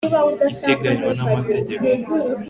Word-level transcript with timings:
iteganywa 0.63 1.11
n'amategeko 1.17 2.11